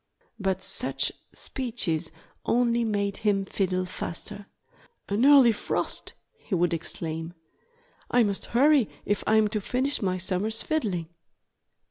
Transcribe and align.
But 0.39 0.63
such 0.63 1.11
speeches 1.31 2.11
only 2.43 2.83
made 2.83 3.17
him 3.17 3.45
fiddle 3.45 3.83
the 3.83 3.89
faster. 3.91 4.47
"An 5.07 5.23
early 5.27 5.51
frost!" 5.51 6.13
he 6.39 6.55
would 6.55 6.73
exclaim. 6.73 7.35
"I 8.09 8.23
must 8.23 8.45
hurry 8.45 8.89
if 9.05 9.23
I'm 9.27 9.47
to 9.49 9.61
finish 9.61 10.01
my 10.01 10.17
summer's 10.17 10.63
fiddling." 10.63 11.09